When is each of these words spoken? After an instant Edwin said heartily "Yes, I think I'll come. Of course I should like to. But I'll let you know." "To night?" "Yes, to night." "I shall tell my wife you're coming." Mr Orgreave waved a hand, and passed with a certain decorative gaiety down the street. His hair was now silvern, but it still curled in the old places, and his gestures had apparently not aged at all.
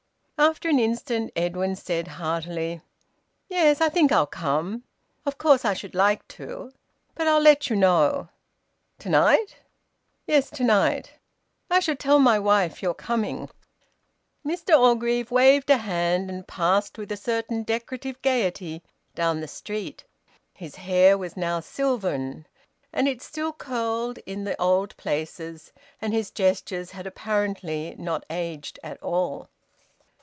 After 0.43 0.69
an 0.69 0.79
instant 0.79 1.29
Edwin 1.35 1.75
said 1.75 2.07
heartily 2.07 2.81
"Yes, 3.47 3.79
I 3.79 3.89
think 3.89 4.11
I'll 4.11 4.25
come. 4.25 4.83
Of 5.23 5.37
course 5.37 5.63
I 5.63 5.75
should 5.75 5.93
like 5.93 6.27
to. 6.29 6.73
But 7.13 7.27
I'll 7.27 7.39
let 7.39 7.69
you 7.69 7.75
know." 7.75 8.29
"To 8.97 9.09
night?" 9.09 9.57
"Yes, 10.25 10.49
to 10.49 10.63
night." 10.63 11.11
"I 11.69 11.79
shall 11.79 11.95
tell 11.95 12.17
my 12.17 12.39
wife 12.39 12.81
you're 12.81 12.95
coming." 12.95 13.49
Mr 14.43 14.75
Orgreave 14.75 15.29
waved 15.29 15.69
a 15.69 15.77
hand, 15.77 16.31
and 16.31 16.47
passed 16.47 16.97
with 16.97 17.11
a 17.11 17.17
certain 17.17 17.61
decorative 17.61 18.19
gaiety 18.23 18.81
down 19.13 19.41
the 19.41 19.47
street. 19.47 20.05
His 20.55 20.73
hair 20.77 21.19
was 21.19 21.37
now 21.37 21.59
silvern, 21.59 22.47
but 22.91 23.05
it 23.05 23.21
still 23.21 23.53
curled 23.53 24.17
in 24.25 24.45
the 24.45 24.59
old 24.59 24.97
places, 24.97 25.71
and 26.01 26.13
his 26.13 26.31
gestures 26.31 26.89
had 26.89 27.05
apparently 27.05 27.93
not 27.99 28.25
aged 28.31 28.79
at 28.81 28.97
all. 29.03 29.47